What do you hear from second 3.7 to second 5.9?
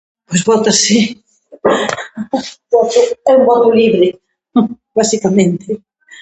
libre, basicamente.